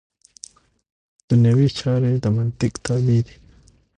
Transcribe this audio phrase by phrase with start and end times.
[1.29, 3.35] دنیوي چارې د منطق تابع دي.